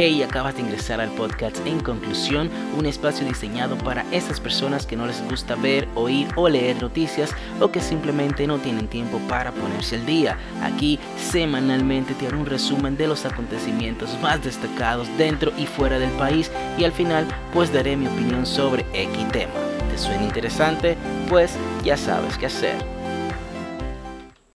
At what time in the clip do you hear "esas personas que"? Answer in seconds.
4.12-4.94